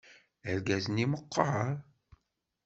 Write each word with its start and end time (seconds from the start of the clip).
Argaz-nni 0.49 1.05
meqqeṛ. 1.11 1.69